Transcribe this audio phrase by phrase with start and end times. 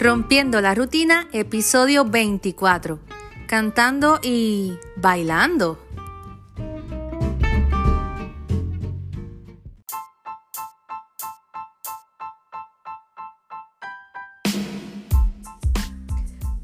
[0.00, 3.00] Rompiendo la rutina, episodio 24.
[3.46, 5.78] Cantando y bailando.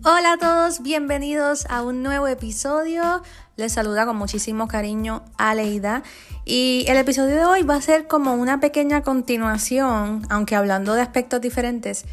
[0.03, 3.23] Hola a todos, bienvenidos a un nuevo episodio.
[3.57, 6.03] Les saluda con muchísimo cariño Aleida
[6.46, 11.02] y el episodio de hoy va a ser como una pequeña continuación, aunque hablando de
[11.02, 12.06] aspectos diferentes,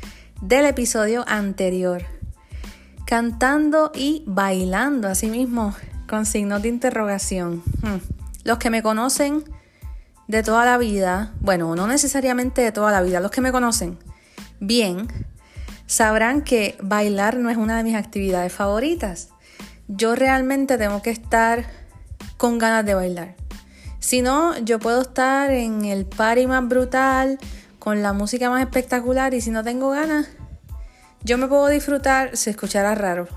[0.43, 2.03] del episodio anterior.
[3.05, 5.73] Cantando y bailando, así mismo,
[6.07, 7.63] con signos de interrogación.
[7.81, 7.99] Hmm.
[8.43, 9.45] Los que me conocen
[10.27, 13.97] de toda la vida, bueno, no necesariamente de toda la vida, los que me conocen
[14.59, 15.07] bien,
[15.85, 19.29] sabrán que bailar no es una de mis actividades favoritas.
[19.87, 21.65] Yo realmente tengo que estar
[22.35, 23.35] con ganas de bailar.
[23.99, 27.39] Si no, yo puedo estar en el party más brutal,
[27.83, 30.29] con la música más espectacular y si no tengo ganas,
[31.21, 33.27] yo me puedo disfrutar, se escuchará raro,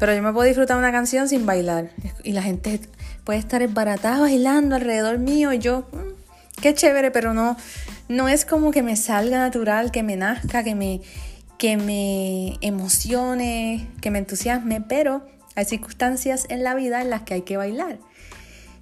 [0.00, 1.90] pero yo me puedo disfrutar una canción sin bailar
[2.24, 2.80] y la gente
[3.22, 7.56] puede estar esbaratada bailando alrededor mío y yo, mm, qué chévere, pero no,
[8.08, 11.00] no es como que me salga natural, que me nazca, que me,
[11.56, 17.34] que me emocione, que me entusiasme, pero hay circunstancias en la vida en las que
[17.34, 18.00] hay que bailar.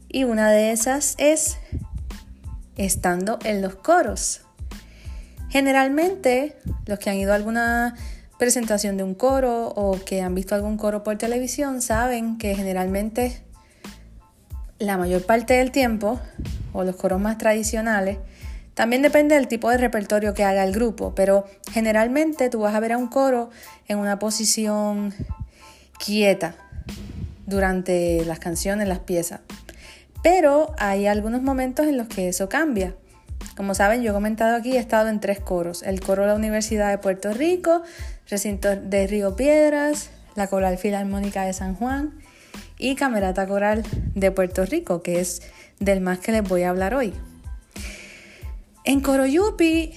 [0.09, 1.59] Y una de esas es
[2.79, 4.47] estando en los coros.
[5.53, 7.95] Generalmente, los que han ido a alguna
[8.39, 13.43] presentación de un coro o que han visto algún coro por televisión saben que generalmente
[14.79, 16.19] la mayor parte del tiempo,
[16.73, 18.17] o los coros más tradicionales,
[18.73, 22.81] también depende del tipo de repertorio que haga el grupo, pero generalmente tú vas a
[22.81, 23.51] ver a un coro
[23.89, 25.13] en una posición
[26.03, 26.55] quieta
[27.45, 29.41] durante las canciones, las piezas.
[30.23, 32.95] Pero hay algunos momentos en los que eso cambia.
[33.57, 35.83] Como saben, yo he comentado aquí, he estado en tres coros.
[35.83, 37.83] El coro de la Universidad de Puerto Rico,
[38.29, 42.15] recinto de Río Piedras, la Coral Filarmónica de San Juan
[42.79, 43.83] y Camerata Coral
[44.15, 45.43] de Puerto Rico, que es
[45.81, 47.13] del más que les voy a hablar hoy.
[48.85, 49.93] En Coro Yupi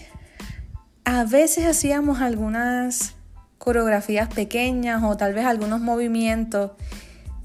[1.06, 3.16] a veces hacíamos algunas
[3.58, 6.72] coreografías pequeñas o tal vez algunos movimientos,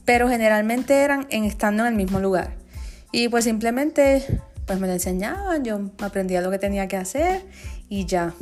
[0.04, 2.56] pero generalmente eran en estando en el mismo lugar.
[3.12, 4.40] Y pues simplemente
[4.70, 7.44] pues me lo enseñaban, yo aprendía lo que tenía que hacer
[7.88, 8.34] y ya.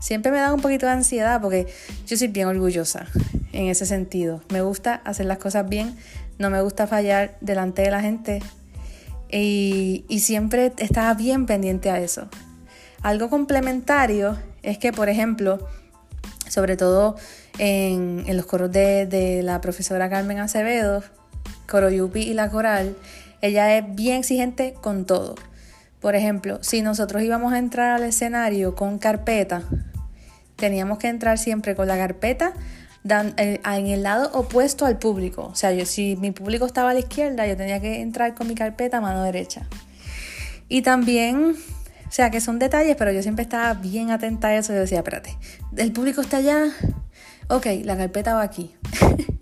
[0.00, 1.68] Siempre me da un poquito de ansiedad porque
[2.08, 3.06] yo soy bien orgullosa
[3.52, 4.42] en ese sentido.
[4.48, 5.96] Me gusta hacer las cosas bien,
[6.40, 8.42] no me gusta fallar delante de la gente
[9.30, 12.28] y, siempre estaba bien pendiente a eso.
[13.02, 15.68] Algo complementario es que, por ejemplo,
[16.48, 17.14] sobre todo
[17.60, 21.04] en, los coros de, de, la profesora Carmen Acevedo,
[21.68, 22.96] Coro Yupi y la coral,
[23.40, 25.34] ella es bien exigente con todo.
[26.00, 29.62] Por ejemplo, si nosotros íbamos a entrar al escenario con carpeta,
[30.56, 32.52] teníamos que entrar siempre con la carpeta
[33.36, 35.46] eh, en el lado opuesto al público.
[35.46, 38.48] O sea, yo, si mi público estaba a la izquierda, yo tenía que entrar con
[38.48, 39.66] mi carpeta a mano derecha.
[40.68, 41.54] Y también,
[42.06, 44.72] o sea, que son detalles, pero yo siempre estaba bien atenta a eso.
[44.72, 45.36] Yo decía, espérate,
[45.76, 46.66] el público está allá.
[47.48, 48.74] Ok, la carpeta va aquí.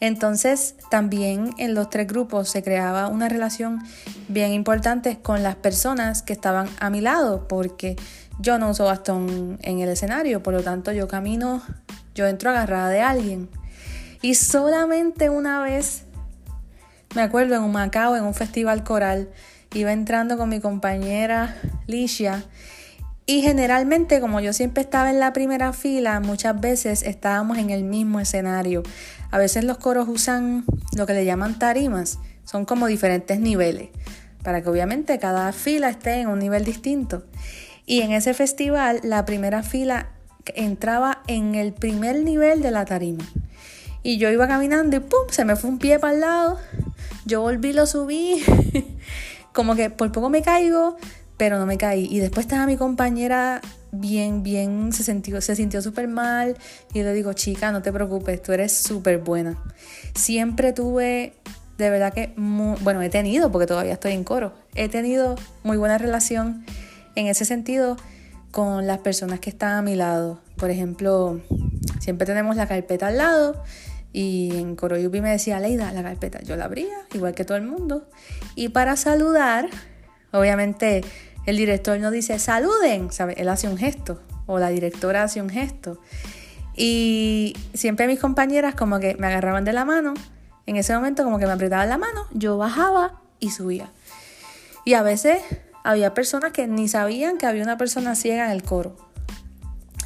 [0.00, 3.82] Entonces, también en los tres grupos se creaba una relación
[4.28, 7.96] bien importante con las personas que estaban a mi lado, porque
[8.38, 11.62] yo no uso bastón en el escenario, por lo tanto yo camino,
[12.14, 13.48] yo entro agarrada de alguien.
[14.22, 16.04] Y solamente una vez,
[17.14, 19.28] me acuerdo en un Macao, en un festival coral,
[19.74, 22.44] iba entrando con mi compañera Licia
[23.30, 27.84] y generalmente, como yo siempre estaba en la primera fila, muchas veces estábamos en el
[27.84, 28.82] mismo escenario.
[29.30, 30.64] A veces los coros usan
[30.96, 33.90] lo que le llaman tarimas, son como diferentes niveles,
[34.42, 37.24] para que obviamente cada fila esté en un nivel distinto.
[37.84, 40.10] Y en ese festival, la primera fila
[40.54, 43.24] entraba en el primer nivel de la tarima.
[44.02, 45.28] Y yo iba caminando y ¡pum!
[45.30, 46.58] Se me fue un pie para el lado.
[47.26, 48.42] Yo volví, lo subí.
[49.52, 50.96] como que por poco me caigo,
[51.36, 52.06] pero no me caí.
[52.10, 53.60] Y después estaba mi compañera
[53.92, 56.56] bien, bien, se sintió se sintió súper mal.
[56.92, 59.62] Y le digo, chica, no te preocupes, tú eres súper buena.
[60.14, 61.34] Siempre tuve,
[61.78, 65.98] de verdad que, bueno, he tenido, porque todavía estoy en coro, he tenido muy buena
[65.98, 66.64] relación
[67.14, 67.96] en ese sentido
[68.50, 70.40] con las personas que están a mi lado.
[70.56, 71.40] Por ejemplo,
[72.00, 73.62] siempre tenemos la carpeta al lado.
[74.12, 76.40] Y en Coro Yupi me decía, Leida, la carpeta.
[76.42, 78.08] Yo la abría, igual que todo el mundo.
[78.54, 79.68] Y para saludar,
[80.32, 81.02] obviamente
[81.48, 83.34] el director no dice saluden, ¿sabe?
[83.38, 85.98] Él hace un gesto o la directora hace un gesto.
[86.76, 90.14] Y siempre mis compañeras como que me agarraban de la mano,
[90.66, 93.90] en ese momento como que me apretaban la mano, yo bajaba y subía.
[94.84, 95.40] Y a veces
[95.84, 98.94] había personas que ni sabían que había una persona ciega en el coro.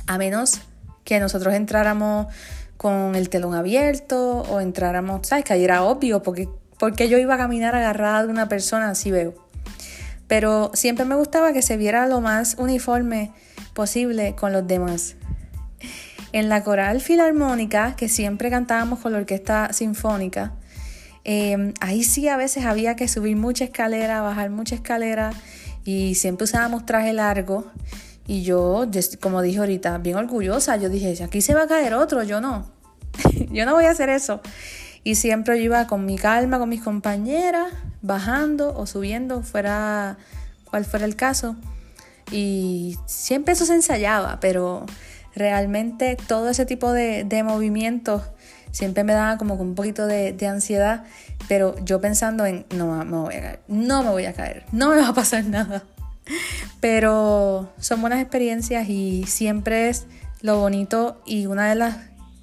[0.06, 0.61] A menos
[1.03, 2.29] que nosotros entráramos
[2.77, 5.44] con el telón abierto o entráramos, ¿sabes?
[5.44, 6.49] Que ahí era obvio porque,
[6.79, 9.35] porque yo iba a caminar agarrada de una persona, así veo.
[10.32, 13.32] Pero siempre me gustaba que se viera lo más uniforme
[13.75, 15.14] posible con los demás.
[16.32, 20.55] En la coral filarmónica, que siempre cantábamos con la orquesta sinfónica,
[21.25, 25.34] em, ahí sí a veces había que subir mucha escalera, bajar mucha escalera
[25.84, 27.70] y siempre usábamos traje largo.
[28.26, 28.87] Y yo,
[29.20, 32.73] como dije ahorita, bien orgullosa, yo dije, aquí se va a caer otro, yo no.
[33.50, 34.40] yo no voy a hacer eso.
[35.05, 37.73] Y siempre yo iba con mi calma, con mis compañeras,
[38.03, 40.17] bajando o subiendo, fuera
[40.71, 41.57] cual fuera el caso.
[42.31, 44.87] Y siempre eso se ensayaba, pero
[45.35, 48.23] realmente todo ese tipo de, de movimientos
[48.73, 51.05] siempre me daba como un poquito de, de, ansiedad,
[51.47, 54.91] pero yo pensando en, no, me voy a caer, no me voy a caer, no
[54.91, 55.85] me va a pasar nada.
[56.81, 60.07] Pero son buenas experiencias y siempre es
[60.41, 61.97] lo bonito y una de las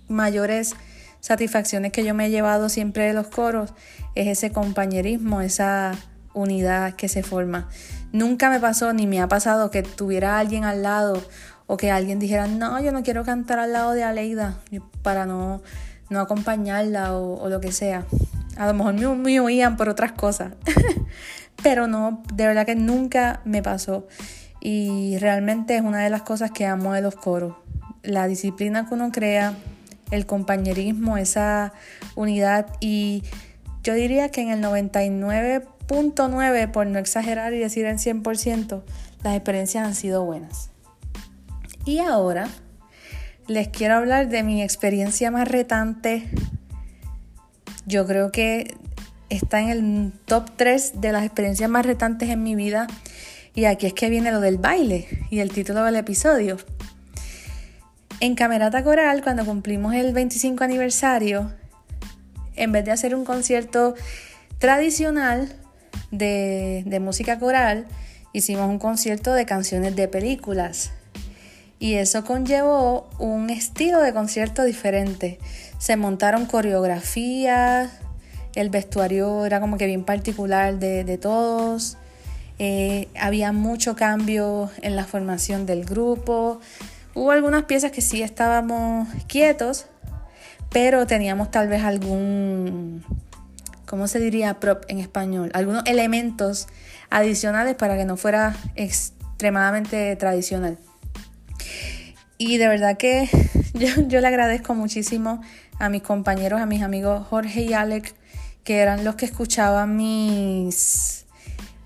[0.07, 0.75] mayores
[1.19, 3.73] satisfacciones que yo me he llevado siempre de los coros
[4.15, 5.93] es ese compañerismo, esa
[6.33, 7.69] unidad que se forma.
[8.11, 11.21] Nunca me pasó ni me ha pasado que tuviera alguien al lado
[11.67, 14.57] o que alguien dijera, no, yo no quiero cantar al lado de Aleida
[15.03, 15.61] para no,
[16.09, 18.05] no acompañarla o, lo que sea.
[18.57, 20.53] A lo mejor me, me oían por otras cosas,
[21.63, 24.07] pero no, de verdad que nunca me pasó.
[24.61, 27.55] Y realmente es una de las cosas que amo de los coros.
[28.01, 29.53] La disciplina que uno crea,
[30.11, 31.73] el compañerismo, esa
[32.15, 33.23] unidad y
[33.83, 38.83] yo diría que en el 99.9, por no exagerar y decir el 100%,
[39.23, 40.71] las experiencias han sido buenas.
[41.85, 42.49] Y ahora
[43.47, 46.29] les quiero hablar de mi experiencia más retante.
[47.85, 48.75] Yo creo que
[49.29, 52.87] está en el top 3 de las experiencias más retantes en mi vida.
[53.55, 56.57] Y aquí es que viene lo del baile y el título del episodio.
[58.21, 61.53] En Camerata Coral, cuando cumplimos el 25 aniversario,
[62.57, 63.95] en vez de hacer un concierto
[64.57, 65.55] tradicional
[66.11, 67.87] de, música coral,
[68.33, 70.91] hicimos un concierto de canciones de películas.
[71.79, 75.39] Y eso conllevó un estilo de concierto diferente.
[75.77, 77.89] Se montaron coreografías,
[78.53, 81.97] el vestuario era como que bien particular de, de todos.
[82.57, 86.59] Eh, había mucho cambio en la formación del grupo.
[87.15, 89.87] Hubo algunas piezas que sí estábamos quietos,
[90.69, 93.03] pero teníamos tal vez algún,
[93.85, 95.49] ¿cómo se diría prop en español?
[95.53, 96.67] Algunos elementos
[97.09, 100.77] adicionales para que no fuera extremadamente tradicional.
[102.37, 103.27] Y de verdad que
[103.73, 105.41] yo, le agradezco muchísimo
[105.79, 108.13] a mis compañeros, a mis amigos Jorge y Alec,
[108.63, 111.25] que eran los que escuchaban mis,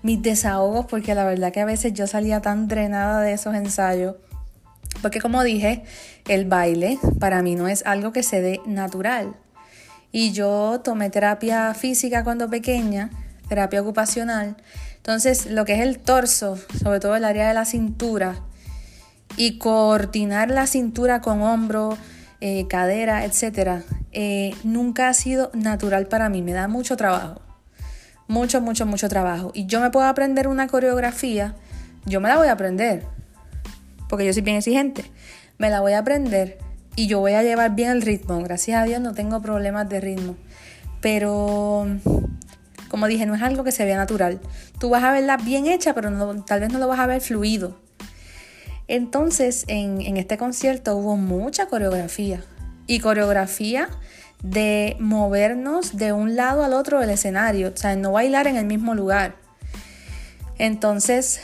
[0.02, 4.16] mis desahogos, porque la verdad que a veces yo salía tan drenada de esos ensayos
[5.04, 5.82] porque como dije,
[6.28, 9.36] el baile para mí no es algo que se dé natural.
[10.12, 13.10] Y yo tomé terapia física cuando pequeña,
[13.46, 14.56] terapia ocupacional.
[14.96, 18.36] Entonces, lo que es el torso, sobre todo el área de la cintura,
[19.36, 21.98] y coordinar la cintura con hombro,
[22.40, 26.40] eh, cadera, etc., eh, nunca ha sido natural para mí.
[26.40, 27.42] Me da mucho trabajo.
[28.26, 29.50] Mucho, mucho, mucho trabajo.
[29.52, 31.54] Y yo me puedo aprender una coreografía,
[32.06, 33.13] yo me la voy a aprender
[34.14, 35.04] porque yo soy bien exigente.
[35.58, 36.58] Me la voy a aprender
[36.94, 38.40] y yo voy a llevar bien el ritmo.
[38.44, 40.36] Gracias a Dios no tengo problemas de ritmo.
[41.00, 41.84] Pero,
[42.88, 44.38] como dije, no es algo que se vea natural.
[44.78, 46.12] Tú vas a verla bien hecha, pero
[46.44, 47.76] tal vez no lo vas a ver fluido.
[48.86, 52.40] Entonces, en, en este concierto hubo mucha coreografía.
[52.86, 53.88] Y coreografía
[54.44, 58.66] de movernos de un lado al otro del escenario, o sea, no bailar en el
[58.66, 59.34] mismo lugar.
[60.56, 61.40] Entonces,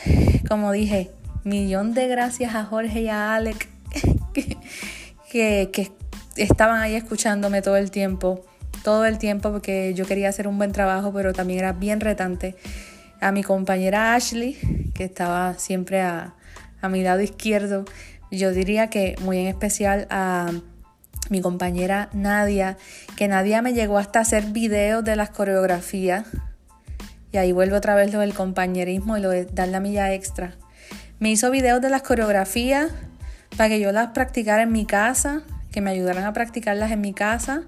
[0.49, 1.11] como dije,
[1.45, 3.69] Millón de gracias a Jorge y a Alec
[5.31, 5.91] que, que,
[6.37, 8.45] estaban ahí escuchándome todo el tiempo,
[8.85, 12.57] todo el tiempo porque yo quería hacer un buen trabajo, pero también era bien retante.
[13.21, 14.59] A mi compañera Ashley,
[14.95, 16.35] que estaba siempre a,
[16.81, 17.85] a mi lado izquierdo,
[18.31, 20.51] yo diría que muy en especial a
[21.31, 22.77] mi compañera Nadia,
[23.17, 26.27] que Nadia me llegó hasta hacer videos de las coreografías.
[27.33, 30.57] Y ahí vuelvo otra vez lo del compañerismo y lo de dar la milla extra.
[31.21, 32.91] Me hizo videos de las coreografías
[33.57, 37.13] para que yo las practicara en mi casa, que me ayudaran a practicarlas en mi
[37.13, 37.65] casa.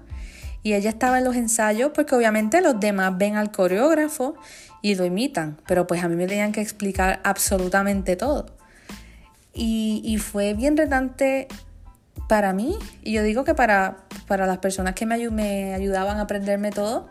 [0.63, 4.33] Y ella estaba en los ensayos porque obviamente los demás ven al coreógrafo
[4.81, 8.47] y lo imitan, pero pues a mí me tenían que explicar absolutamente todo.
[9.53, 11.47] Y, fue bien retante
[12.27, 16.21] para mí, y yo digo que para, para las personas que me, me ayudaban a
[16.21, 17.07] aprenderme todo,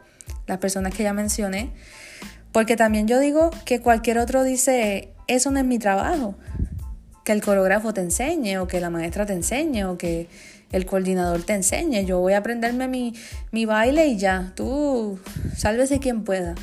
[0.48, 1.70] las personas que ya mencioné,
[2.50, 6.34] porque también yo digo que cualquier otro dice, eso no es mi trabajo.
[7.24, 10.26] que el coreógrafo te enseñe o que la maestra te enseñe o que
[10.72, 12.04] el coordinador te enseñe.
[12.04, 13.14] Yo voy a aprenderme mi,
[13.52, 15.20] mi baile y ya, tú
[15.56, 16.54] sálvese quien pueda.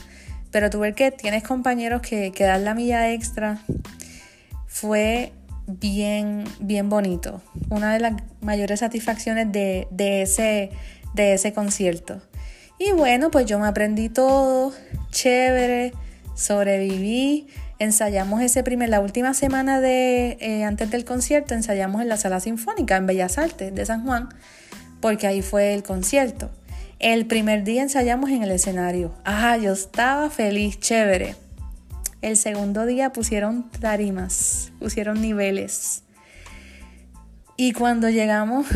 [0.52, 3.62] Pero tú ver que tienes compañeros que, que dan la milla extra
[4.68, 5.32] fue
[5.68, 7.42] bien, bien bonito.
[7.70, 10.72] Una de las mayores satisfacciones de, de, ese,
[11.14, 12.22] de ese concierto.
[12.80, 14.74] Y bueno, pues yo me aprendí todo,
[15.12, 15.94] chévere,
[16.34, 17.48] sobreviví.
[17.80, 22.42] Ensayamos ese primer, la última semana de eh, antes del concierto, ensayamos en la sala
[22.42, 24.28] sinfónica en Bellas Artes de San Juan,
[25.00, 26.52] porque ahí fue el concierto.
[27.00, 29.14] El primer día ensayamos en el escenario.
[29.24, 31.38] Ah, yo estaba feliz, chévere.
[32.22, 36.04] El segundo día pusieron tarimas, pusieron niveles.
[37.56, 38.68] Y cuando llegamos,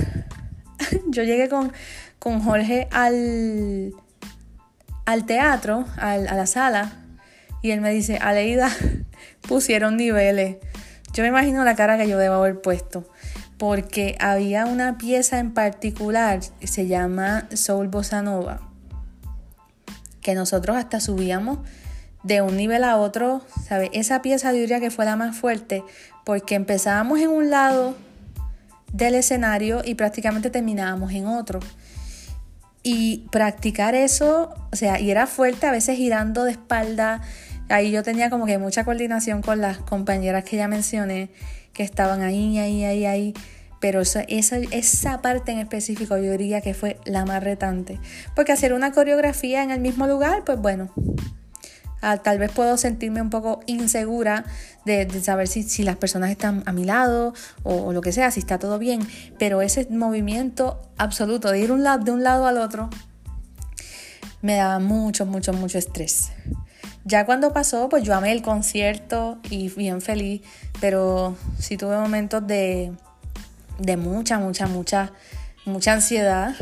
[1.07, 1.73] yo llegué con,
[2.19, 3.93] con Jorge al,
[5.03, 7.02] al teatro, a la sala,
[7.63, 8.69] y él me dice, Aleida,
[9.47, 10.57] pusieron niveles.
[11.13, 13.09] Yo me imagino la cara que yo debo haber puesto,
[13.57, 18.69] porque había una pieza en particular, se llama Soul Bossa Nova,
[20.21, 21.59] que nosotros hasta subíamos
[22.23, 23.89] de un nivel a otro, ¿sabe?
[23.93, 25.83] Esa pieza yo diría que fue la más fuerte
[26.25, 27.95] porque empezábamos en un lado
[28.91, 31.59] del escenario y prácticamente terminábamos en otro.
[32.81, 37.21] Y practicar eso, o sea, y era fuerte, a veces girando de espalda.
[37.73, 41.29] Ahí yo tenía como que mucha coordinación con las compañeras que ya mencioné,
[41.73, 43.33] que estaban ahí, ahí, ahí, ahí.
[43.79, 47.99] Pero esa, esa, esa parte en específico yo diría que fue la más retante.
[48.35, 50.91] Porque hacer una coreografía en el mismo lugar, pues bueno,
[52.05, 54.43] Ah, tal vez puedo sentirme un poco insegura
[54.83, 58.41] de, saber si, si, las personas están a mi lado o, lo que sea, si
[58.41, 59.07] está todo bien,
[59.39, 62.89] pero ese movimiento absoluto de ir un lado, de un lado al otro
[64.41, 66.32] me daba mucho, mucho, mucho estrés.
[67.05, 70.41] Ya cuando pasó, pues yo amé el concierto y bien feliz,
[70.79, 72.93] pero sí tuve momentos de,
[73.97, 75.11] mucha, mucha, mucha,
[75.65, 76.55] mucha ansiedad,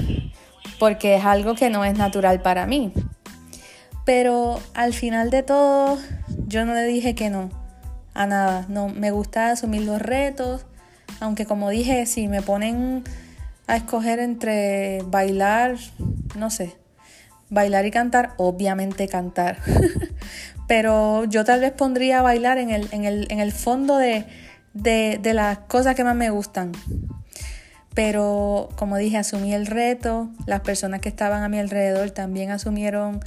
[0.80, 2.92] porque es algo que no es natural para mí.
[4.04, 6.00] Pero al final de todo,
[6.48, 7.50] yo no le dije que no
[8.16, 8.66] a nada.
[8.68, 10.66] No, me gusta asumir los retos,
[11.20, 13.04] aunque como dije, si me ponen
[13.68, 15.76] a escoger entre bailar,
[16.36, 16.76] no sé,
[17.50, 19.60] bailar y cantar, obviamente cantar.
[20.72, 24.26] Pero yo tal vez pondría bailar en el, en el, en el fondo de,
[24.74, 26.72] de, las cosas que más me gustan.
[27.94, 33.20] Pero como dije, asumí el reto, las personas que estaban a mi alrededor también asumieron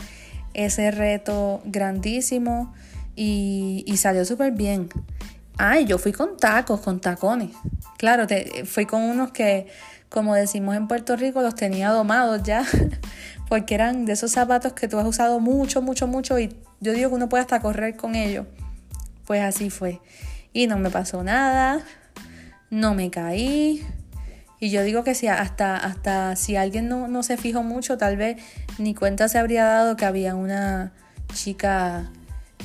[0.55, 2.73] ese reto grandísimo
[3.15, 4.89] y, salió súper bien.
[5.59, 7.51] Ay, yo fui con tacos, con tacones.
[7.99, 9.67] Claro, te, fui con unos que,
[10.09, 12.65] como decimos en Puerto Rico, los tenía domados ya,
[13.51, 16.49] porque eran de esos zapatos que tú has usado mucho, mucho, mucho y
[16.85, 18.47] yo digo que uno puede hasta correr con ellos.
[19.27, 20.01] Pues así fue.
[20.53, 21.83] Y no me pasó nada,
[22.71, 23.85] no me caí,
[24.65, 28.39] y yo digo que si hasta, hasta si alguien no, se fijó mucho, tal vez
[28.79, 30.95] ni cuenta se habría dado que había una
[31.35, 32.11] chica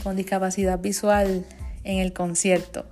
[0.01, 1.45] con discapacidad visual
[1.83, 2.85] en el concierto.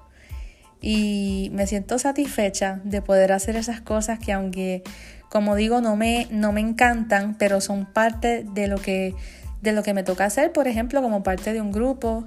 [0.82, 4.84] Y me siento satisfecha de poder hacer esas cosas que aunque,
[5.30, 9.16] como digo, no me, no me encantan, pero son parte de lo, que,
[9.62, 12.26] de lo que me toca hacer, por ejemplo, como parte de un grupo.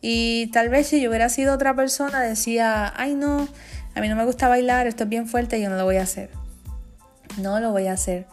[0.00, 3.48] Y tal vez si yo hubiera sido otra persona decía, ay no,
[3.94, 6.02] a mí no me gusta bailar, esto es bien fuerte yo no lo voy a
[6.02, 6.30] hacer.
[7.38, 8.26] No lo voy a hacer.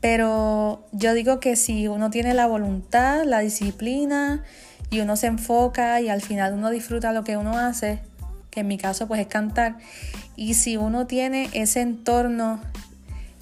[0.00, 4.42] Pero yo digo que si uno tiene la voluntad, la disciplina
[4.90, 8.00] y uno se enfoca y al final uno disfruta lo que uno hace,
[8.50, 9.76] que en mi caso pues es cantar,
[10.36, 12.60] y si uno tiene ese entorno,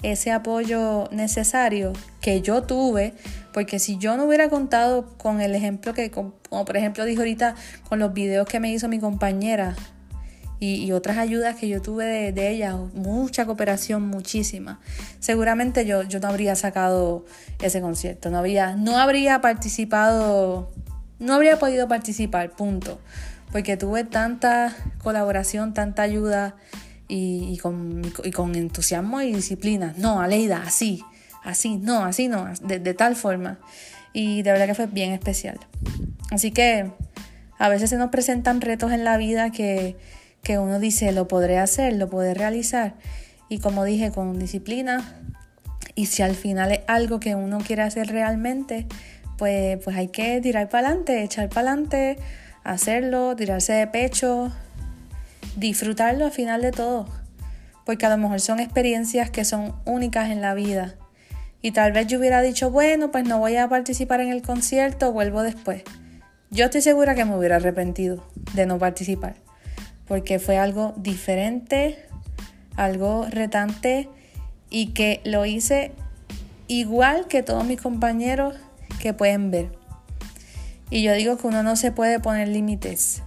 [0.01, 3.13] ese apoyo necesario que yo tuve,
[3.55, 7.55] porque si yo no hubiera contado con el ejemplo que, como por ejemplo dijo ahorita,
[7.87, 9.77] con los videos que me hizo mi compañera,
[10.59, 14.81] y, otras ayudas que yo tuve de, de, ella, mucha cooperación, muchísima.
[15.19, 17.23] Seguramente yo, yo no habría sacado
[17.61, 20.69] ese concierto, no habría, no habría participado,
[21.19, 22.99] no habría podido participar, punto.
[23.53, 26.57] Porque tuve tanta colaboración, tanta ayuda
[27.07, 29.93] y, con, y con, entusiasmo y disciplina.
[29.97, 31.05] No, Aleida, así,
[31.45, 33.59] así, no, así no, de, tal forma.
[34.11, 35.59] Y de verdad que fue bien especial.
[36.31, 36.91] Así que
[37.57, 39.95] a veces se nos presentan retos en la vida que
[40.45, 42.93] que uno dice, lo podré hacer, lo podré realizar.
[43.49, 45.19] Y como dije, con disciplina.
[45.95, 48.85] Y si al final es algo que uno quiere hacer realmente,
[49.37, 52.17] pues, pues hay que tirar para adelante, echar para adelante,
[52.63, 54.51] hacerlo, tirarse de pecho,
[55.57, 57.07] disfrutarlo al final de todo.
[57.83, 60.95] Porque a lo mejor son experiencias que son únicas en la vida.
[61.65, 65.11] Y tal vez yo hubiera dicho, bueno, pues no voy a participar en el concierto,
[65.11, 65.81] vuelvo después.
[66.51, 69.33] Yo estoy segura que me hubiera arrepentido de no participar
[70.07, 72.05] porque fue algo diferente,
[72.75, 74.09] algo retante
[74.69, 75.91] y que lo hice
[76.67, 78.53] igual que todos mis compañeros
[79.01, 79.71] que pueden ver.
[80.91, 83.23] Y yo digo que uno no se puede poner límites,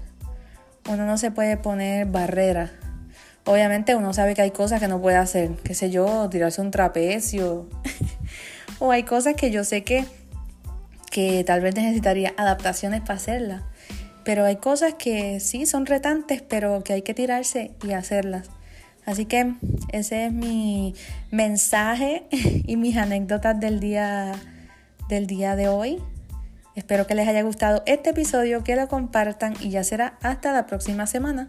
[0.89, 2.71] uno no se puede poner barreras.
[3.45, 6.71] Obviamente uno sabe que hay cosas que no puede hacer, qué sé yo, tirarse un
[6.71, 7.67] trapecio.
[8.79, 10.05] o hay cosas que yo sé que,
[11.11, 13.63] que tal vez necesitaría adaptaciones para hacerlas.
[14.25, 18.51] Pero hay cosas que sí son retantes, pero que hay que tirarse y hacerlas.
[19.07, 19.55] Así que
[19.91, 20.95] ese es mi
[21.31, 24.33] mensaje y mis anécdotas del día,
[25.09, 26.03] del día de hoy.
[26.75, 30.67] Espero que les haya gustado este episodio, que lo compartan y ya será hasta la
[30.67, 31.49] próxima semana.